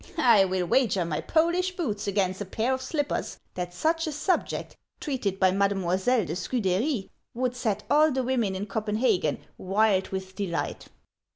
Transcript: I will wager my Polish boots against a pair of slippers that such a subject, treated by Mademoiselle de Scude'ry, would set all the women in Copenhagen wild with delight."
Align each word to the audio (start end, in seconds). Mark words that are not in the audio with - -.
I 0.17 0.45
will 0.45 0.65
wager 0.65 1.05
my 1.05 1.21
Polish 1.21 1.75
boots 1.75 2.07
against 2.07 2.41
a 2.41 2.45
pair 2.45 2.73
of 2.73 2.81
slippers 2.81 3.39
that 3.53 3.71
such 3.71 4.07
a 4.07 4.11
subject, 4.11 4.75
treated 4.99 5.39
by 5.39 5.51
Mademoiselle 5.51 6.25
de 6.25 6.33
Scude'ry, 6.35 7.11
would 7.35 7.55
set 7.55 7.83
all 7.87 8.11
the 8.11 8.23
women 8.23 8.55
in 8.55 8.65
Copenhagen 8.65 9.37
wild 9.59 10.07
with 10.07 10.35
delight." 10.35 10.87